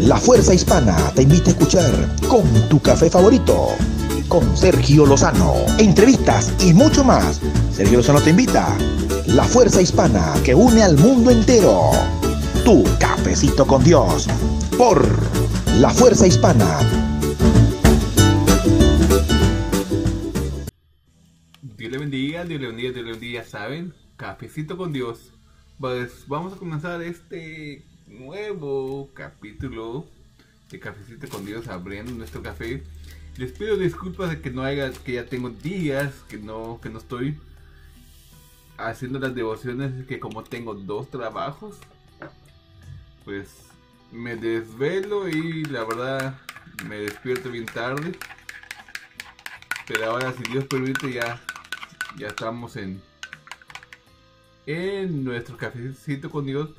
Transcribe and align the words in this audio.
La 0.00 0.16
Fuerza 0.18 0.52
Hispana 0.54 0.96
te 1.14 1.22
invita 1.22 1.50
a 1.50 1.52
escuchar 1.52 1.90
con 2.28 2.44
tu 2.68 2.80
café 2.80 3.08
favorito, 3.08 3.68
con 4.28 4.56
Sergio 4.56 5.06
Lozano, 5.06 5.54
entrevistas 5.78 6.52
y 6.60 6.74
mucho 6.74 7.02
más. 7.04 7.40
Sergio 7.72 7.98
Lozano 7.98 8.20
te 8.20 8.30
invita. 8.30 8.76
La 9.26 9.44
Fuerza 9.44 9.80
Hispana 9.80 10.34
que 10.44 10.54
une 10.54 10.82
al 10.82 10.96
mundo 10.98 11.30
entero. 11.30 11.90
Tu 12.64 12.84
cafecito 12.98 13.66
con 13.66 13.82
Dios. 13.82 14.28
Por 14.76 15.06
La 15.78 15.90
Fuerza 15.90 16.26
Hispana. 16.26 17.13
Le 22.58 22.60
bendiga, 22.60 22.60
Dios 22.60 22.60
le 22.60 22.66
bendiga, 22.66 22.92
Dios 22.92 23.04
le 23.04 23.12
bendiga, 23.12 23.44
¿saben? 23.44 23.94
Cafecito 24.16 24.76
con 24.76 24.92
Dios. 24.92 25.32
Pues 25.78 26.24
vamos 26.28 26.52
a 26.52 26.56
comenzar 26.56 27.02
este 27.02 27.82
nuevo 28.06 29.10
capítulo 29.12 30.06
de 30.70 30.78
Cafecito 30.78 31.28
con 31.28 31.44
Dios 31.44 31.68
abriendo 31.68 32.12
nuestro 32.12 32.42
café. 32.42 32.82
Les 33.36 33.50
pido 33.52 33.76
disculpas 33.76 34.30
de 34.30 34.40
que 34.40 34.50
no 34.50 34.62
haya, 34.62 34.92
que 34.92 35.14
ya 35.14 35.26
tengo 35.26 35.50
días 35.50 36.12
que 36.28 36.38
no, 36.38 36.78
que 36.80 36.90
no 36.90 36.98
estoy 36.98 37.36
haciendo 38.76 39.18
las 39.18 39.34
devociones, 39.34 40.06
que 40.06 40.20
como 40.20 40.44
tengo 40.44 40.74
dos 40.74 41.10
trabajos, 41.10 41.76
pues 43.24 43.48
me 44.12 44.36
desvelo 44.36 45.28
y 45.28 45.64
la 45.64 45.84
verdad 45.84 46.38
me 46.88 46.98
despierto 46.98 47.50
bien 47.50 47.66
tarde. 47.66 48.12
Pero 49.88 50.10
ahora 50.10 50.32
si 50.32 50.52
Dios 50.52 50.64
permite 50.66 51.12
ya, 51.12 51.40
ya 52.16 52.28
estamos 52.28 52.76
en, 52.76 53.02
en 54.66 55.24
nuestro 55.24 55.56
cafecito 55.56 56.30
con 56.30 56.46
Dios. 56.46 56.70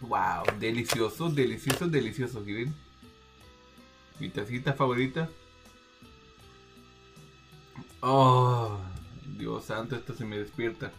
Wow, 0.00 0.44
delicioso, 0.58 1.30
delicioso, 1.30 1.88
delicioso, 1.88 2.44
¿sí 2.44 2.66
Mi 4.20 4.28
tacita 4.28 4.72
favorita. 4.72 5.28
Oh, 8.00 8.78
Dios 9.36 9.64
santo, 9.64 9.96
esto 9.96 10.14
se 10.14 10.24
me 10.24 10.38
despierta. 10.38 10.92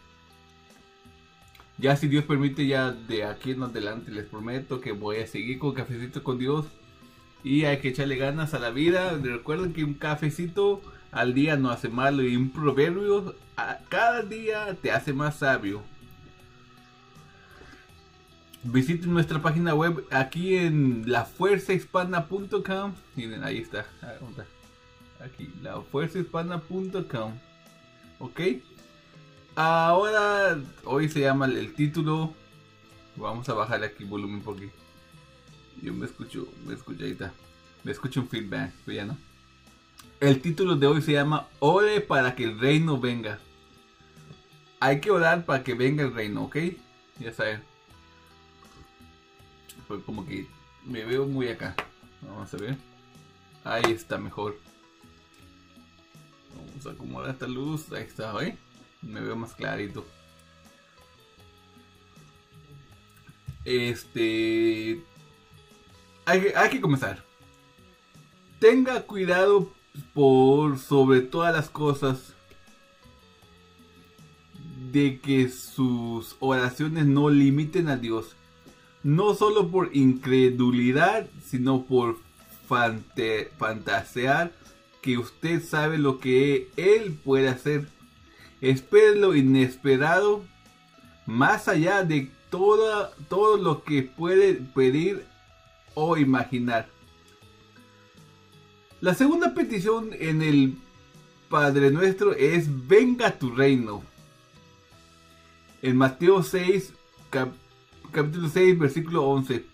Ya 1.78 1.96
si 1.96 2.08
Dios 2.08 2.26
permite, 2.26 2.66
ya 2.66 2.92
de 2.92 3.24
aquí 3.24 3.52
en 3.52 3.64
adelante 3.64 4.12
les 4.12 4.26
prometo 4.26 4.82
que 4.82 4.92
voy 4.92 5.18
a 5.18 5.28
seguir 5.28 5.60
con 5.60 5.74
cafecito 5.74 6.24
con 6.24 6.40
Dios. 6.40 6.66
Y 7.44 7.66
hay 7.66 7.80
que 7.80 7.90
echarle 7.90 8.18
ganas 8.18 8.54
a 8.54 8.60
la 8.60 8.72
vida. 8.72 9.18
Recuerden 9.22 9.74
que 9.74 9.84
un 9.84 9.94
cafecito 9.94 10.82
al 11.12 11.34
día 11.34 11.56
no 11.56 11.70
hace 11.70 11.90
malo 11.90 12.24
y 12.24 12.36
un 12.36 12.50
proverbio 12.50 13.36
cada 13.90 14.22
día 14.22 14.76
te 14.82 14.92
hace 14.92 15.14
más 15.14 15.38
sabio. 15.38 15.82
Visiten 18.64 19.14
nuestra 19.14 19.42
página 19.42 19.74
web 19.74 20.06
aquí 20.12 20.58
en 20.58 21.10
lafuerzahispana.com. 21.10 22.94
Miren, 23.16 23.44
ahí 23.44 23.60
está. 23.60 23.86
Aquí, 25.24 25.50
lafuerzahispana.com. 25.62 27.34
Ok. 28.20 28.42
Ahora, 29.56 30.60
hoy 30.84 31.10
se 31.10 31.22
llama 31.22 31.46
el 31.46 31.74
título. 31.74 32.34
Vamos 33.16 33.48
a 33.50 33.54
bajarle 33.54 33.88
aquí 33.88 34.04
volumen 34.04 34.42
porque 34.42 34.70
yo 35.82 35.94
me 35.94 36.06
escucho, 36.06 36.48
me 36.66 36.74
escucho, 36.74 37.04
ahí 37.04 37.12
está. 37.12 37.34
Me 37.84 37.92
escucho 37.92 38.22
un 38.22 38.28
feedback, 38.28 38.74
pero 38.86 38.96
ya 38.96 39.06
no. 39.06 39.18
El 40.20 40.42
título 40.42 40.76
de 40.76 40.88
hoy 40.88 41.02
se 41.02 41.14
llama 41.14 41.48
Ore 41.60 42.02
para 42.02 42.36
que 42.36 42.44
el 42.46 42.60
reino 42.60 43.00
venga. 43.00 43.40
Hay 44.80 45.00
que 45.00 45.12
orar 45.12 45.46
para 45.46 45.64
que 45.64 45.74
venga 45.74 46.04
el 46.04 46.14
reino, 46.14 46.44
¿ok? 46.44 46.58
Ya 47.20 47.34
saben. 47.34 47.64
Pues 49.88 50.04
como 50.04 50.26
que 50.26 50.48
me 50.86 51.06
veo 51.06 51.26
muy 51.26 51.50
acá. 51.50 51.76
Vamos 52.22 52.54
a 52.54 52.58
ver. 52.58 52.78
Ahí 53.64 53.92
está 53.92 54.18
mejor. 54.18 54.58
Vamos 56.56 56.86
a 56.86 56.92
acomodar 56.92 57.32
esta 57.32 57.48
luz. 57.48 57.92
Ahí 57.92 58.04
está, 58.04 58.34
¿eh? 58.44 58.58
Me 59.02 59.22
veo 59.22 59.36
más 59.36 59.54
clarito. 59.54 60.06
Este... 63.66 65.04
Hay, 66.28 66.70
que 66.70 66.82
comenzar. 66.82 67.24
Tenga 68.60 69.02
cuidado 69.04 69.72
por 70.14 70.78
sobre 70.78 71.22
todas 71.22 71.56
las 71.56 71.70
cosas 71.70 72.34
de 74.92 75.22
que 75.22 75.48
sus 75.48 76.36
oraciones 76.40 77.06
no 77.06 77.30
limiten 77.30 77.88
a 77.88 77.96
Dios 77.96 78.36
no 79.04 79.36
solo 79.36 79.72
por 79.72 79.96
incredulidad, 79.96 81.30
sino 81.42 81.84
por 81.84 82.18
fantasear 83.58 84.52
que 85.02 85.18
usted 85.18 85.64
sabe 85.64 85.98
lo 85.98 86.20
que 86.20 86.68
él 86.76 87.18
puede 87.24 87.48
hacer. 87.48 87.88
Espere 88.60 89.16
lo 89.16 89.34
inesperado, 89.34 90.44
más 91.26 91.70
allá 91.70 92.04
de 92.04 92.30
todo, 92.50 93.12
todo 93.30 93.56
lo 93.56 93.86
que 93.86 94.04
puede 94.04 94.56
pedir 94.56 95.24
o 96.00 96.16
imaginar. 96.16 96.88
La 99.02 99.16
segunda 99.16 99.56
petición 99.56 100.10
en 100.14 100.44
el 100.44 100.78
Padre 101.50 101.90
Nuestro 101.90 102.34
es 102.34 102.88
venga 102.88 103.40
tu 103.40 103.50
reino. 103.50 104.04
En 105.82 105.98
Mateo 105.98 106.44
6, 106.44 106.94
capítulo 107.32 107.68
capítulo 108.12 108.50
6, 108.50 108.80
versículo 108.80 109.24
11. 109.24 109.66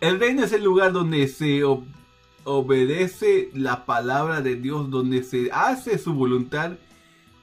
El 0.00 0.18
reino 0.18 0.44
es 0.44 0.52
el 0.52 0.64
lugar 0.64 0.92
donde 0.92 1.28
se 1.28 1.62
obedece 2.44 3.50
la 3.54 3.84
palabra 3.84 4.40
de 4.40 4.56
Dios, 4.56 4.90
donde 4.90 5.22
se 5.22 5.50
hace 5.52 5.98
su 5.98 6.14
voluntad 6.14 6.72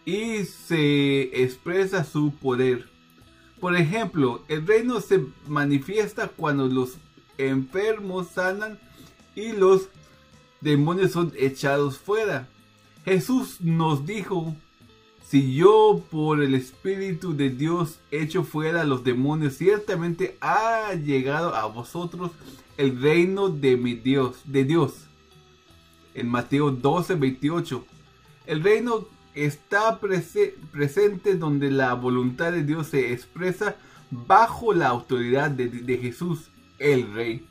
y 0.05 0.45
se 0.45 1.43
expresa 1.43 2.03
su 2.03 2.33
poder. 2.33 2.89
Por 3.59 3.75
ejemplo, 3.75 4.43
el 4.47 4.65
reino 4.65 4.99
se 5.01 5.25
manifiesta 5.47 6.27
cuando 6.27 6.67
los 6.67 6.97
enfermos 7.37 8.27
sanan 8.29 8.79
y 9.35 9.51
los 9.51 9.89
demonios 10.61 11.11
son 11.11 11.33
echados 11.37 11.97
fuera. 11.97 12.47
Jesús 13.05 13.61
nos 13.61 14.05
dijo 14.05 14.55
si 15.29 15.55
yo 15.55 16.01
por 16.09 16.41
el 16.41 16.55
Espíritu 16.55 17.35
de 17.35 17.49
Dios 17.49 17.99
echo 18.11 18.45
fuera 18.45 18.81
a 18.81 18.85
los 18.85 19.03
demonios, 19.03 19.55
ciertamente 19.55 20.37
ha 20.39 20.93
llegado 20.93 21.53
a 21.53 21.65
vosotros 21.65 22.31
el 22.77 23.01
reino 23.01 23.49
de 23.49 23.75
mi 23.75 23.93
Dios, 23.95 24.37
de 24.45 24.63
Dios. 24.63 25.07
En 26.13 26.29
Mateo 26.29 26.71
12, 26.71 27.15
28. 27.15 27.85
El 28.45 28.63
reino 28.63 29.05
está 29.35 29.99
presente 29.99 31.35
donde 31.35 31.71
la 31.71 31.93
voluntad 31.93 32.53
de 32.53 32.63
Dios 32.63 32.87
se 32.87 33.11
expresa 33.11 33.75
bajo 34.09 34.73
la 34.73 34.87
autoridad 34.87 35.51
de 35.51 35.97
Jesús, 35.97 36.51
el 36.79 37.13
Rey. 37.13 37.45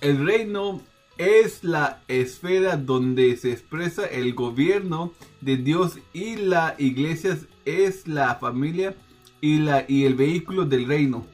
El 0.00 0.24
reino 0.24 0.82
es 1.18 1.64
la 1.64 2.02
esfera 2.08 2.76
donde 2.76 3.36
se 3.36 3.52
expresa 3.52 4.06
el 4.06 4.34
gobierno 4.34 5.12
de 5.40 5.56
Dios 5.56 5.98
y 6.12 6.36
la 6.36 6.74
iglesia 6.78 7.38
es 7.64 8.06
la 8.06 8.34
familia 8.36 8.94
y, 9.40 9.58
la, 9.58 9.84
y 9.88 10.04
el 10.04 10.14
vehículo 10.14 10.66
del 10.66 10.86
reino. 10.86 11.26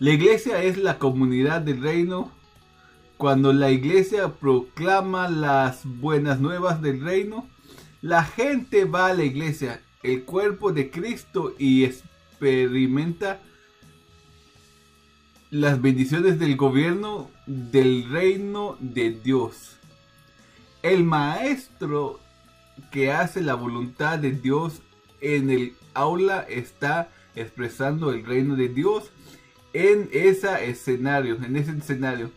La 0.00 0.10
iglesia 0.10 0.62
es 0.62 0.76
la 0.76 0.98
comunidad 0.98 1.60
del 1.60 1.80
reino. 1.80 2.32
Cuando 3.16 3.52
la 3.52 3.70
iglesia 3.70 4.28
proclama 4.28 5.28
las 5.28 5.82
buenas 5.84 6.40
nuevas 6.40 6.82
del 6.82 7.00
reino, 7.00 7.48
la 8.02 8.24
gente 8.24 8.84
va 8.84 9.06
a 9.06 9.14
la 9.14 9.22
iglesia, 9.22 9.80
el 10.02 10.24
cuerpo 10.24 10.72
de 10.72 10.90
Cristo 10.90 11.54
y 11.58 11.84
experimenta 11.84 13.40
las 15.54 15.80
bendiciones 15.80 16.40
del 16.40 16.56
gobierno 16.56 17.30
del 17.46 18.10
reino 18.10 18.76
de 18.80 19.12
Dios. 19.12 19.76
El 20.82 21.04
maestro 21.04 22.18
que 22.90 23.12
hace 23.12 23.40
la 23.40 23.54
voluntad 23.54 24.18
de 24.18 24.32
Dios 24.32 24.82
en 25.20 25.50
el 25.50 25.76
aula 25.94 26.40
está 26.48 27.08
expresando 27.36 28.10
el 28.10 28.26
reino 28.26 28.56
de 28.56 28.68
Dios 28.68 29.12
en 29.74 30.08
ese 30.10 30.68
escenario, 30.68 31.36
en 31.36 31.54
ese 31.54 31.70
escenario. 31.70 32.32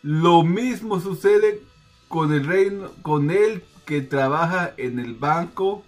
Lo 0.00 0.44
mismo 0.44 1.00
sucede 1.00 1.60
con 2.08 2.32
el 2.32 2.46
reino, 2.46 2.90
con 3.02 3.30
el 3.30 3.62
que 3.84 4.00
trabaja 4.00 4.72
en 4.78 4.98
el 4.98 5.12
banco, 5.12 5.84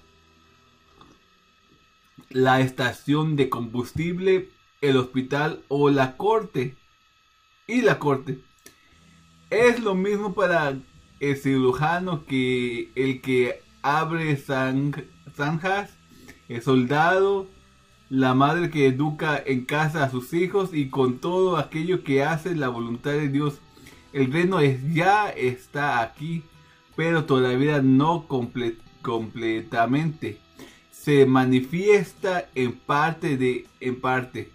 la 2.29 2.61
estación 2.61 3.37
de 3.37 3.49
combustible 3.49 4.51
el 4.81 4.97
hospital 4.97 5.63
o 5.69 5.91
la 5.91 6.17
corte. 6.17 6.77
Y 7.67 7.83
la 7.83 7.99
corte. 7.99 8.39
Es 9.51 9.81
lo 9.81 9.95
mismo 9.95 10.35
para 10.35 10.77
el 11.21 11.37
cirujano 11.37 12.25
que 12.25 12.91
el 12.95 13.21
que 13.21 13.61
abre 13.83 14.37
zanjas, 14.37 15.91
el 16.49 16.63
soldado, 16.63 17.49
la 18.09 18.35
madre 18.35 18.71
que 18.71 18.87
educa 18.87 19.41
en 19.45 19.65
casa 19.65 20.05
a 20.05 20.11
sus 20.11 20.33
hijos 20.33 20.71
y 20.73 20.89
con 20.89 21.19
todo 21.19 21.57
aquello 21.57 22.03
que 22.03 22.25
hace 22.25 22.57
la 22.57 22.69
voluntad 22.69 23.13
de 23.13 23.29
Dios. 23.29 23.61
El 24.13 24.33
reino 24.33 24.59
es, 24.59 24.81
ya 24.93 25.29
está 25.31 26.01
aquí, 26.01 26.43
pero 26.97 27.25
todavía 27.25 27.81
no 27.83 28.27
completamente. 29.03 30.41
Se 30.91 31.25
manifiesta 31.27 32.49
en 32.55 32.73
parte 32.73 33.37
de 33.37 33.69
en 33.79 34.01
parte. 34.01 34.51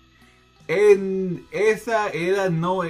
En 0.68 1.46
esa 1.52 2.10
era 2.10 2.50
no 2.50 2.82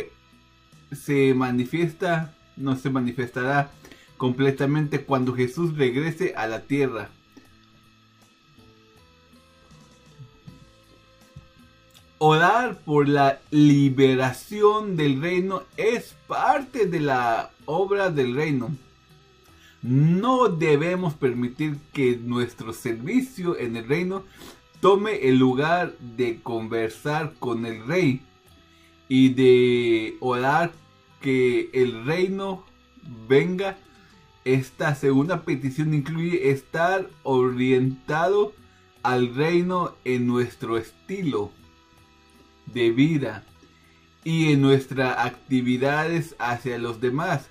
se 0.92 1.34
manifiesta, 1.34 2.34
no 2.56 2.76
se 2.76 2.90
manifestará 2.90 3.72
completamente 4.18 5.04
cuando 5.04 5.34
Jesús 5.34 5.78
regrese 5.78 6.34
a 6.36 6.48
la 6.48 6.62
tierra. 6.62 7.10
Orar 12.18 12.80
por 12.80 13.10
la 13.10 13.42
liberación 13.52 14.96
del 14.96 15.22
reino 15.22 15.64
es 15.76 16.16
parte 16.28 16.86
de 16.86 17.02
la 17.02 17.52
obra 17.66 18.10
del 18.10 18.36
reino. 18.36 18.70
No 19.82 20.48
debemos 20.48 21.14
permitir 21.14 21.78
que 21.94 22.16
nuestro 22.16 22.74
servicio 22.74 23.58
en 23.60 23.76
el 23.76 23.88
reino 23.88 24.24
tome 24.80 25.28
el 25.28 25.38
lugar 25.38 25.98
de 26.00 26.42
conversar 26.42 27.34
con 27.40 27.66
el 27.66 27.86
rey 27.86 28.22
y 29.08 29.30
de 29.30 30.18
orar 30.20 30.72
que 31.22 31.70
el 31.74 32.06
reino 32.06 32.66
venga. 33.28 33.78
Esta 34.44 34.94
segunda 34.94 35.42
petición 35.42 35.94
incluye 35.94 36.52
estar 36.52 37.10
orientado 37.24 38.54
al 39.02 39.34
reino 39.34 39.96
en 40.04 40.28
nuestro 40.28 40.78
estilo 40.78 41.52
de 42.68 42.92
vida 42.92 43.44
y 44.24 44.52
en 44.52 44.62
nuestras 44.62 45.18
actividades 45.26 46.36
hacia 46.40 46.78
los 46.78 47.00
demás. 47.00 47.48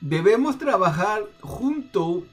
Debemos 0.00 0.58
trabajar 0.58 1.24
junto 1.40 2.24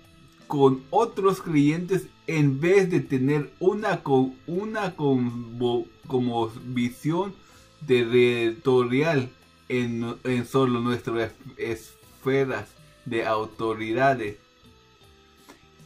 con 0.48 0.84
otros 0.90 1.42
clientes 1.42 2.08
en 2.38 2.62
vez 2.62 2.90
de 2.90 3.02
tener 3.02 3.52
una, 3.60 4.02
una 4.48 4.96
como, 4.96 5.86
como 6.08 6.48
visión 6.66 7.34
territorial 7.86 9.30
en, 9.68 10.16
en 10.24 10.46
solo 10.46 10.80
nuestras 10.80 11.34
esferas 11.58 12.70
de 13.06 13.26
autoridades 13.26 14.38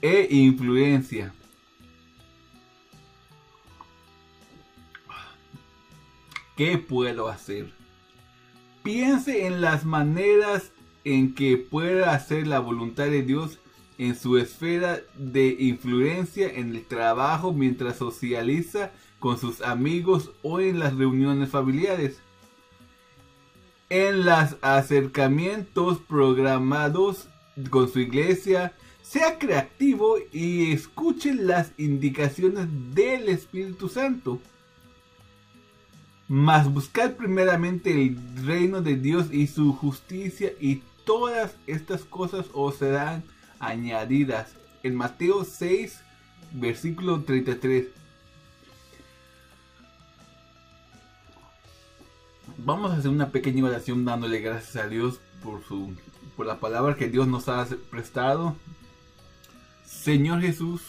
e 0.01 0.27
influencia. 0.29 1.33
¿Qué 6.55 6.77
puedo 6.77 7.27
hacer? 7.27 7.73
Piense 8.83 9.47
en 9.47 9.61
las 9.61 9.83
maneras 9.83 10.71
en 11.03 11.33
que 11.33 11.57
pueda 11.57 12.13
hacer 12.13 12.45
la 12.45 12.59
voluntad 12.59 13.05
de 13.05 13.23
Dios 13.23 13.57
en 13.97 14.15
su 14.15 14.37
esfera 14.37 14.99
de 15.17 15.55
influencia 15.59 16.49
en 16.49 16.75
el 16.75 16.85
trabajo 16.85 17.53
mientras 17.53 17.97
socializa 17.97 18.91
con 19.19 19.37
sus 19.37 19.61
amigos 19.61 20.31
o 20.43 20.59
en 20.59 20.79
las 20.79 20.95
reuniones 20.95 21.49
familiares. 21.49 22.19
En 23.89 24.25
los 24.25 24.57
acercamientos 24.61 25.99
programados 25.99 27.27
con 27.69 27.91
su 27.91 27.99
iglesia, 27.99 28.73
sea 29.01 29.37
creativo 29.37 30.17
y 30.31 30.71
escuche 30.71 31.33
las 31.33 31.71
indicaciones 31.77 32.67
del 32.93 33.29
Espíritu 33.29 33.87
Santo. 33.87 34.41
Mas 36.27 36.71
buscar 36.71 37.15
primeramente 37.15 37.91
el 37.91 38.17
reino 38.45 38.81
de 38.81 38.95
Dios 38.95 39.27
y 39.31 39.45
su 39.45 39.73
justicia 39.73 40.51
y 40.59 40.81
todas 41.05 41.55
estas 41.67 42.03
cosas 42.03 42.47
os 42.53 42.77
serán 42.77 43.23
añadidas. 43.59 44.53
En 44.83 44.95
Mateo 44.95 45.43
6, 45.43 45.99
versículo 46.53 47.21
33. 47.21 47.87
Vamos 52.57 52.91
a 52.91 52.97
hacer 52.97 53.11
una 53.11 53.29
pequeña 53.29 53.65
oración 53.65 54.05
dándole 54.05 54.39
gracias 54.39 54.83
a 54.83 54.87
Dios 54.87 55.19
por 55.43 55.63
su 55.63 55.93
por 56.35 56.45
la 56.45 56.59
palabra 56.59 56.95
que 56.95 57.07
Dios 57.07 57.27
nos 57.27 57.47
ha 57.47 57.65
prestado. 57.89 58.55
Señor 59.85 60.41
Jesús, 60.41 60.81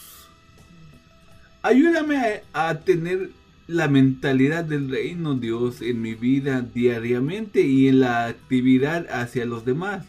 ayúdame 1.61 2.41
a, 2.53 2.79
tener 2.79 3.31
la 3.67 3.87
mentalidad 3.87 4.63
del 4.63 4.89
reino 4.89 5.35
Dios 5.35 5.81
en 5.81 6.01
mi 6.01 6.15
vida 6.15 6.61
diariamente 6.61 7.61
y 7.61 7.87
en 7.87 8.01
la 8.01 8.25
actividad 8.25 9.07
hacia 9.09 9.45
los 9.45 9.65
demás 9.65 10.05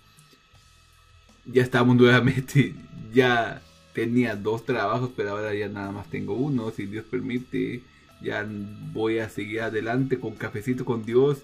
ya 1.47 1.63
estamos 1.63 1.97
nuevamente. 1.97 2.75
Ya 3.15 3.63
tenía 3.95 4.37
dos 4.37 4.67
trabajos, 4.67 5.11
pero 5.17 5.31
ahora 5.31 5.55
ya 5.55 5.69
nada 5.69 5.91
más 5.91 6.11
tengo 6.11 6.35
uno. 6.35 6.71
Si 6.71 6.85
Dios 6.85 7.07
permite, 7.07 7.83
ya 8.21 8.47
voy 8.93 9.21
a 9.21 9.31
seguir 9.31 9.63
adelante 9.63 10.21
con 10.21 10.35
Cafecito 10.35 10.85
con 10.85 11.07
Dios. 11.07 11.39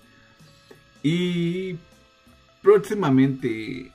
Y 1.03 1.77
próximamente, 2.61 3.91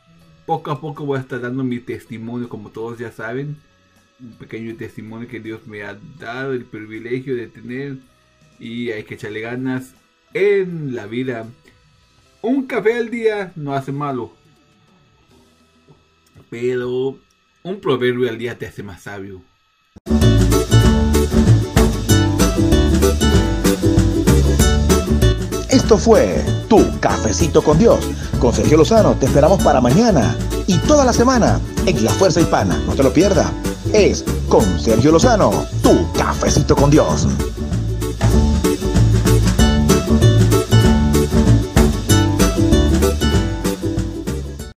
poco 0.48 0.72
a 0.72 0.82
poco 0.82 1.06
voy 1.06 1.20
a 1.20 1.22
estar 1.22 1.40
dando 1.40 1.64
mi 1.64 1.80
testimonio, 1.80 2.50
como 2.50 2.72
todos 2.72 2.98
ya 2.98 3.12
saben 3.12 3.58
un 4.19 4.31
pequeño 4.31 4.75
testimonio 4.75 5.27
que 5.27 5.39
Dios 5.39 5.67
me 5.67 5.83
ha 5.83 5.97
dado 6.19 6.53
el 6.53 6.65
privilegio 6.65 7.36
de 7.36 7.47
tener 7.47 7.97
y 8.59 8.91
hay 8.91 9.03
que 9.03 9.15
echarle 9.15 9.41
ganas 9.41 9.93
en 10.33 10.95
la 10.95 11.05
vida. 11.05 11.45
Un 12.41 12.65
café 12.65 12.95
al 12.95 13.09
día 13.09 13.51
no 13.55 13.74
hace 13.74 13.91
malo, 13.91 14.33
pero 16.50 17.19
un 17.63 17.79
proverbio 17.79 18.29
al 18.29 18.38
día 18.38 18.57
te 18.57 18.67
hace 18.67 18.83
más 18.83 19.03
sabio. 19.03 19.41
Esto 25.69 25.97
fue 25.97 26.43
Tu 26.67 27.00
Cafecito 27.00 27.63
con 27.63 27.77
Dios. 27.77 28.00
Con 28.39 28.53
Sergio 28.53 28.77
Lozano 28.77 29.15
te 29.15 29.25
esperamos 29.25 29.63
para 29.63 29.79
mañana 29.79 30.36
y 30.65 30.77
toda 30.79 31.05
la 31.05 31.13
semana 31.13 31.62
en 31.86 32.03
La 32.03 32.12
Fuerza 32.12 32.41
Hispana. 32.41 32.77
No 32.86 32.93
te 32.93 33.03
lo 33.03 33.13
pierdas 33.13 33.66
es 33.94 34.24
con 34.50 34.79
Sergio 34.79 35.12
Lozano, 35.12 35.51
tu 35.82 36.12
cafecito 36.13 36.75
con 36.75 36.89
Dios. 36.89 37.27